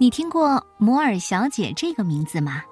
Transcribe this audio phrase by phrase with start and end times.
[0.00, 2.64] 你听过摩尔小姐这个名字吗？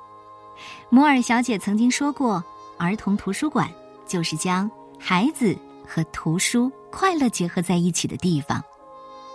[0.89, 2.43] 摩尔小姐曾经说过，
[2.79, 3.69] 儿童图书馆
[4.07, 5.55] 就是将孩子
[5.87, 8.65] 和图书快乐结合在一起的地方。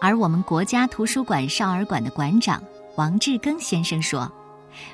[0.02, 2.60] 而我们国家图书馆少儿馆的馆长
[2.96, 4.28] 王志庚先生说，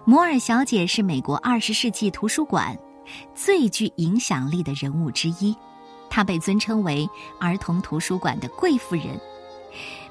[0.03, 2.77] 摩尔小姐是美国二十世纪图书馆
[3.33, 5.55] 最具影响力的人物之一，
[6.09, 9.17] 她被尊称为儿童图书馆的贵妇人。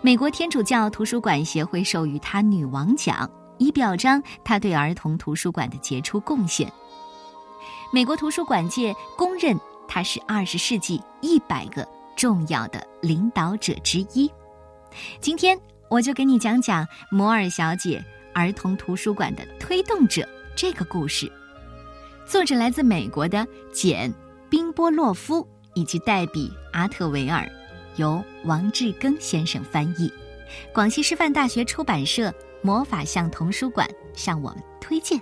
[0.01, 6.71] 美国天主教图书馆协会授予她“女王奖”，以表彰她对儿童图书馆的杰出贡献。
[7.93, 14.31] 美国图书馆界公认她是二十世纪一百个重要的领导者之一。
[15.21, 18.03] 今天我就给你讲讲摩尔小姐
[18.35, 21.31] 儿童图书馆的推动者这个故事。
[22.27, 24.11] 作者来自美国的简·
[24.51, 27.58] 宾波洛夫以及黛比·阿特维尔。
[27.99, 30.11] 由王志庚先生翻译，
[30.73, 32.33] 广西师范大学出版社
[32.63, 35.21] 魔法象童书馆向我们推荐。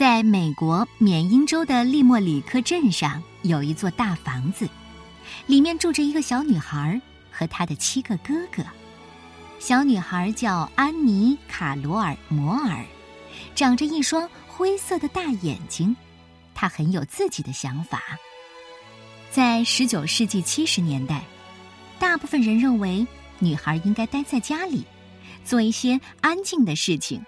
[0.00, 4.66] 在美国缅因州的利莫里克镇上，有一座大房子，
[5.46, 6.98] 里面住着一个小女孩
[7.30, 8.64] 和她的七个哥哥。
[9.58, 12.82] 小女孩叫安妮·卡罗尔·摩尔，
[13.54, 15.94] 长着一双灰色的大眼睛。
[16.54, 18.02] 她很有自己的想法。
[19.30, 21.22] 在十九世纪七十年代，
[21.98, 23.06] 大部分人认为
[23.38, 24.82] 女孩应该待在家里，
[25.44, 27.22] 做一些安静的事情，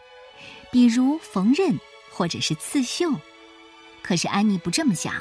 [0.70, 1.78] 比如缝纫。
[2.12, 3.10] 或者是刺绣，
[4.02, 5.14] 可是安妮不这么想。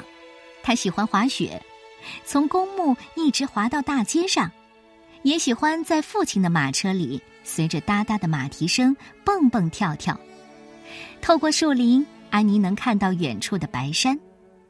[0.62, 1.60] 她喜欢滑雪，
[2.24, 4.50] 从公墓一直滑到大街上，
[5.22, 10.18] 也喜欢在父亲的马车里随着哒哒的马蹄声蹦蹦跳跳。
[11.20, 14.18] 透过树林，安妮能看到远处的白山。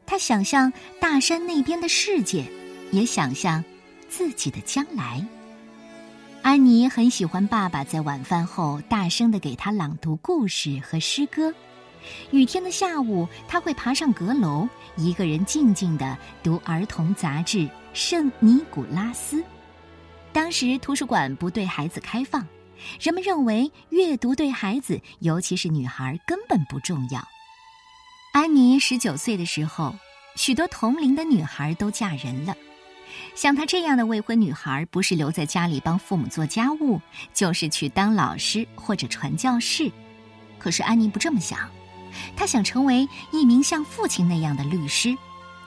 [0.07, 2.45] 她想象大山那边的世界，
[2.91, 3.63] 也想象
[4.09, 5.25] 自己的将来。
[6.43, 11.53] 安妮很喜欢爸爸在晚饭后大声的给她朗读故事和诗歌。
[12.31, 17.59] 雨天的下午，他会爬上阁楼，一个人静静的读儿童杂志
[17.93, 19.37] 《圣尼古拉斯》。
[20.33, 22.47] 当时图书馆不对孩子开放，
[23.01, 27.23] 人们认为阅读对孩子，尤其是女孩根本不重要。
[28.33, 29.95] 安妮十九岁的时候，
[30.37, 32.57] 许多同龄的女孩都嫁人了。
[33.35, 36.99] 像她这样的未婚女孩，不是留在家里帮父母做家务，
[37.35, 39.93] 就是去当老师或者传教士。
[40.59, 41.69] 可是安妮不这么想。
[42.37, 45.17] 他想成为一名像父亲那样的律师，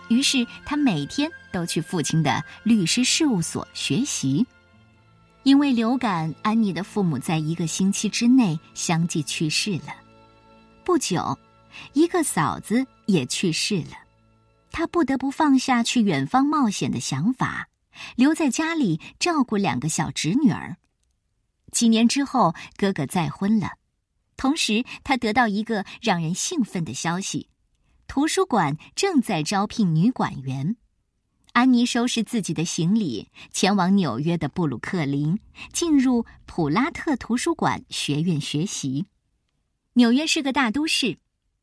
[0.09, 4.45] 于是他每天都去父亲的律师事务所学习。
[5.43, 9.93] 因为流感，安妮的父母在一个星期之内相继去世了。
[10.83, 11.37] 不久，
[11.93, 13.97] 一个嫂子也去世了，
[14.71, 17.67] 他不得不放下去远方冒险的想法，
[18.15, 20.77] 留在家里照顾两个小侄女儿。
[21.71, 23.73] 几年之后，哥哥再婚了。
[24.37, 27.49] 同时，他得到一个让人兴奋的消息：
[28.07, 30.75] 图书馆正在招聘女馆员。
[31.53, 35.39] 安妮收拾自己的行李，前往纽约的布鲁克林，
[35.71, 39.05] 进入普拉特图书馆学院学习。
[39.93, 41.17] 纽约是个大都市，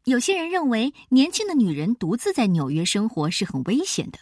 [0.05, 4.19] 有些人认为年轻的女人独自在纽约生活是很危险的。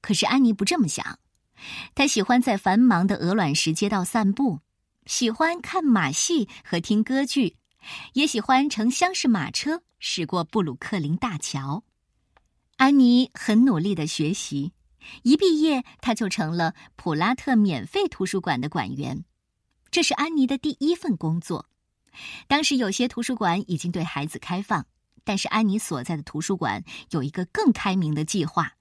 [0.00, 1.18] 可是安妮不这么想，
[1.96, 4.60] 她喜欢在繁忙的鹅卵石街道散步，
[5.06, 7.56] 喜欢看马戏和听歌剧。
[8.12, 11.84] 也喜欢乘厢式马车驶过布鲁克林大桥。
[12.76, 14.72] 安妮很努力的学习，
[15.22, 19.24] 一毕业，她就成了普拉特免费图书馆的馆员。
[19.90, 21.68] 这是安妮的第一份工作。
[22.48, 24.86] 当时有些图书馆已经对孩子开放，
[25.24, 28.74] 但是安妮所在的图书馆有一个更开明的计划，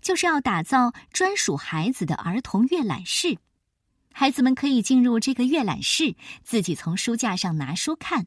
[0.00, 3.38] 就是要打造专属孩子的儿童阅览室。
[4.16, 6.14] 孩子们可以进入这个阅览室，
[6.44, 8.26] 自己从书架上拿书看。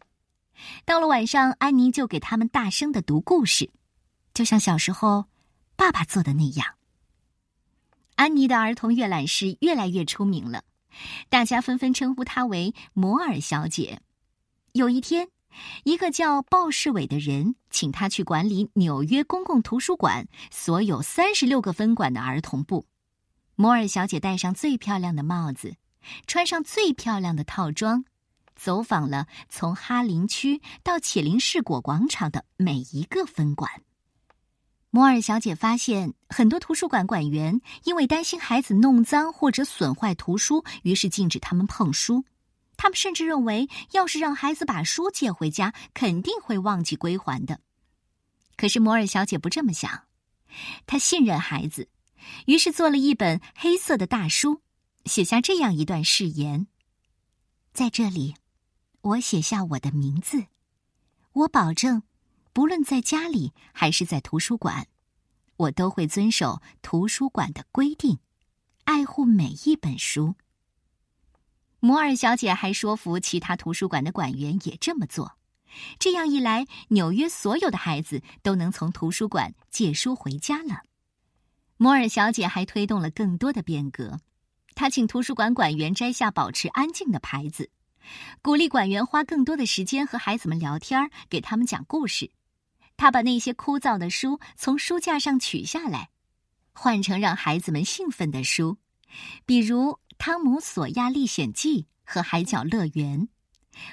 [0.84, 3.72] 到了晚上，安妮就给他们大声的读故事，
[4.34, 5.28] 就像小时候
[5.78, 6.76] 爸爸做的那样。
[8.16, 10.66] 安妮的儿童阅览室越来越出名了，
[11.30, 14.02] 大家纷纷称呼她为摩尔小姐。
[14.74, 15.30] 有一天，
[15.86, 22.86] 一个叫鲍世伟的人请她去管理纽约公共图书馆所有三十六个分馆的儿童部。
[23.60, 25.78] 摩尔小姐戴上最漂亮的帽子，
[26.28, 28.06] 穿上最漂亮的套装，
[28.56, 33.82] 走访了从哈林区到启林市果广场的每一个分馆。
[34.92, 42.26] 摩尔小姐发现，很多图书馆馆员因为担心孩子弄脏或者损坏图书，于是禁止他们碰书。
[42.78, 47.60] 他们甚至认为，要是让孩子把书借回家，肯定会忘记归还的。
[48.56, 50.04] 可是摩尔小姐不这么想，
[50.86, 51.90] 她信任孩子，
[52.46, 54.62] 于是做了一本黑色的大书，
[55.06, 56.68] 写下这样一段誓言：
[57.74, 58.36] 在这里，
[59.02, 60.46] 我写下我的名字，
[61.34, 62.04] 我保证。
[62.54, 64.88] 不论在家里还是在图书馆，
[65.58, 68.18] 我都会遵守图书馆的规定，
[68.86, 70.34] 爱护每一本书。
[71.80, 75.38] 摩尔小姐还说服其他图书馆的馆员也这么做，
[76.00, 80.82] 这样一来，纽约所有的孩子都能从图书馆借书回家了。
[81.78, 84.20] 摩尔小姐还推动了更多的变革，
[84.74, 87.70] 她请图书馆馆员摘下保持安静的牌子，
[88.42, 92.32] 鼓励馆员花更多的时间和孩子们聊天，给他们讲故事。
[92.98, 96.10] 她把那些枯燥的书从书架上取下来，
[96.74, 98.80] 换成让孩子们兴奋的书，
[99.46, 103.22] 比如《汤姆·索亚历险记》和《海角乐园》。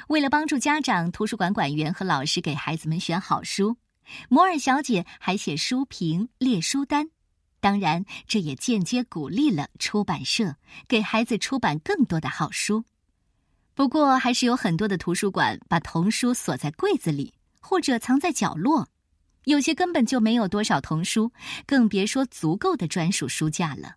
[0.09, 3.77] 为了帮助家长、图书馆馆员和老师给孩子们选好书，
[4.31, 7.11] 摩尔小姐还写书评、列书单。
[7.65, 10.57] 当然，这也间接鼓励了出版社
[10.87, 12.85] 给孩子出版更多的好书。
[13.73, 17.33] 不过，还是有很多的图书馆把童书锁在柜子里，
[17.63, 18.91] 或者藏在角落。
[19.45, 21.33] 有些根本就没有多少童书，
[21.65, 23.95] 更别说足够的专属书架了。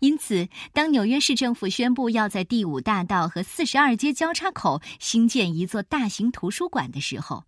[0.00, 7.44] 因此，当纽约市政府宣布要在第五大道和四十二街交叉口新建一座大型图书馆的时候，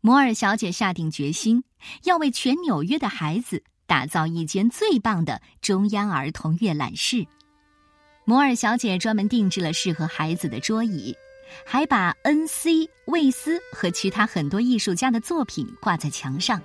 [0.00, 1.62] 摩尔小姐下定决心
[2.04, 7.26] 要为全纽约的孩子打造一间最棒的中央儿童阅览室。
[8.24, 11.14] 摩尔小姐专门定制了适合孩子的桌椅。
[11.66, 12.88] 还把 N.C.
[13.04, 16.58] 魏斯和其他很多艺术家的作品挂在墙上。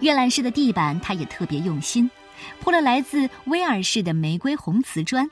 [0.00, 2.10] 阅览室的地板，他也特别用心，
[2.58, 5.30] 铺了来自威尔士的玫瑰红瓷砖。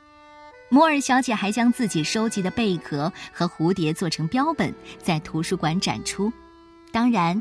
[0.68, 4.72] 摩尔小姐还将自己收集的贝壳和蝴蝶做成标本，
[5.02, 6.32] 在图书馆展出。
[6.90, 7.40] 当然，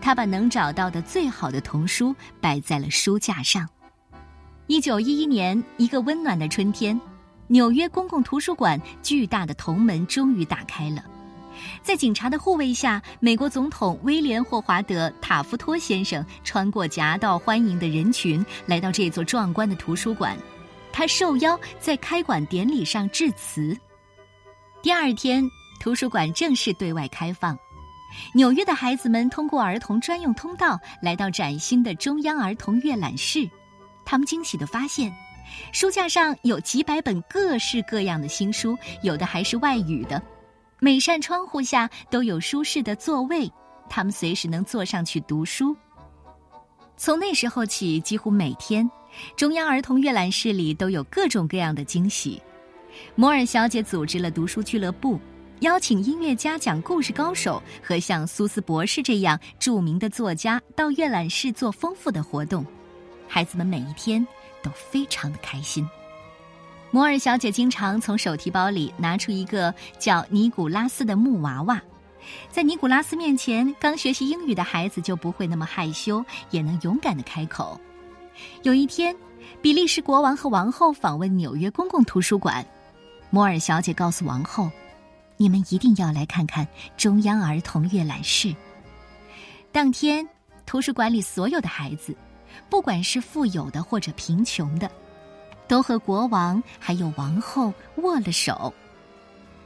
[0.00, 3.68] 他把能找到的最好的童书摆在了书架上。
[4.66, 7.00] 一九一一年，一个温暖的春天。
[7.50, 11.02] 纽约公共图书馆巨大的铜门终于打开了，
[11.82, 20.36] 在警察的护卫下，美国总统威廉·霍华德·塔夫托先生穿过夹道欢迎的人群，来到这座壮观的图书馆。
[20.92, 23.74] 他受邀在开馆典礼上致辞。
[24.82, 25.42] 第二天，
[25.80, 27.58] 图书馆正式对外开放，
[28.34, 33.48] 纽约的孩子们通过儿童专用通道来到崭新的中央儿童阅览室，
[34.04, 35.12] 他们惊喜地发现。
[35.72, 40.22] 书架上有几百本各式各样的新书，有的还是外语的。
[40.78, 43.50] 每扇窗户下都有舒适的座位，
[43.88, 45.74] 他们随时能坐上去读书。
[46.96, 48.88] 从那时候起，几乎每天，
[49.36, 52.40] 中央儿童阅览室里都有各种各样的惊喜。
[53.14, 55.18] 摩尔小姐组织了读书俱乐部，
[55.60, 62.64] 邀请音乐家、讲故事高手和像苏斯博士这样著名的作家到阅览室做丰富的活动。
[63.26, 64.26] 孩子们每一天。
[64.60, 65.88] 都非常的开心。
[66.90, 71.80] 摩尔小姐经常从手提包里拿出一个叫尼古拉斯的木娃娃，
[72.50, 77.80] 在尼古拉斯面前，刚学习英语的孩子就不会那么害羞，也能勇敢的开口。
[78.64, 79.14] 有一天，
[79.62, 82.66] 比利时国王和王后访问纽约公共图书馆，
[83.30, 84.68] 摩尔小姐告诉王后
[85.38, 86.68] ：“你们一定要来看看
[86.98, 88.54] 中央儿童阅览室。”
[89.72, 90.28] 当天，
[90.66, 92.14] 图书馆里所有的孩子。
[92.68, 94.90] 不管是富有的或者贫穷的，
[95.68, 98.72] 都和国王还有王后握了手。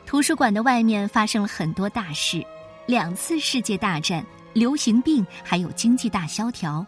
[0.04, 2.44] 图书馆的外面发生了很多大事：
[2.86, 6.84] 两次世界大战、流行病，还有经济大萧条。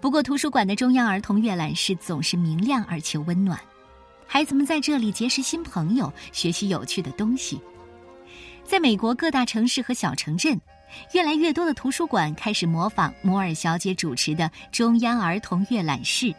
[0.00, 3.58] 不过，图书馆的中央儿童阅览室总是明亮而且温暖，
[4.26, 7.58] 孩子们在这里结识新朋友，学习有趣的东西。
[8.64, 10.60] 在美国各大城市和小城镇。
[11.12, 16.32] 越来越多的图书馆开始模仿摩尔小姐主持的中央儿童阅览室，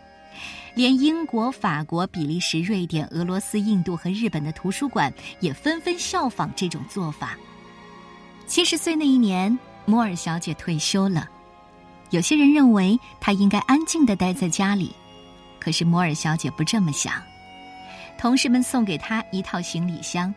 [0.75, 7.37] 连英国、法国、比利时、瑞典、俄罗斯、印度和日本的图书馆也纷纷效仿这种做法。
[8.47, 11.29] 七十岁那一年，摩尔小姐退休了。
[12.11, 14.95] 有些人认为她应该安静的待在家里，
[15.59, 17.21] 可是摩尔小姐不这么想。
[18.17, 20.33] 同事们送给她一套行李箱。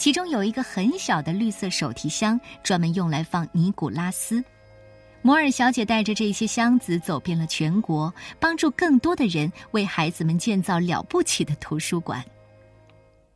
[0.00, 4.42] 其中有一个很小的绿色手提箱，专门用来放尼古拉斯。
[5.20, 12.24] 摩尔小姐带着这些箱子走遍了全国，帮助更多的人为孩子们建造了不起的图书馆。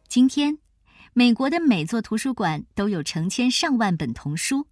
[0.09, 0.57] 今天，
[1.13, 4.67] 美国的每座图书馆都有成千上万本童书，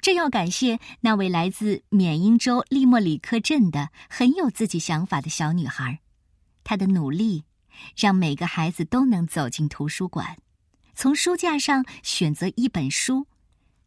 [0.00, 5.98] 这要感谢那位来自缅因州利莫里克镇的很有自己想法的小女孩。
[6.64, 7.44] 她的努力，
[7.94, 10.38] 让每个孩子都能走进图书馆，
[10.94, 13.26] 从书架上选择一本书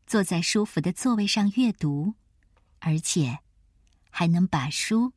[0.06, 2.14] 坐在舒服的座位上阅读
[2.80, 3.40] 而且
[4.10, 5.14] 还能把书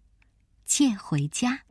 [0.65, 1.63] 借回家。